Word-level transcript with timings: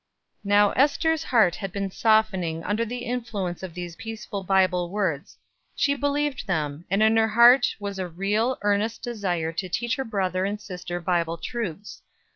Now 0.43 0.71
Ester's 0.71 1.25
heart 1.25 1.57
had 1.57 1.71
been 1.71 1.91
softening 1.91 2.63
under 2.63 2.83
the 2.83 3.05
influence 3.05 3.61
of 3.61 3.75
these 3.75 3.95
peaceful 3.95 4.41
Bible 4.43 4.89
words. 4.89 5.37
She 5.75 5.93
believed 5.93 6.47
them; 6.47 6.85
and 6.89 7.03
in 7.03 7.15
her 7.17 7.27
heart 7.27 7.75
was 7.79 7.99
a 7.99 8.07
real, 8.07 8.57
earnest 8.63 9.03
desire 9.03 9.51
to 9.51 9.69
teach 9.69 9.97
her 9.97 10.03
brother 10.03 10.43
and 10.43 10.59
sister 10.59 10.99
Bible 10.99 11.37
truths. 11.37 12.01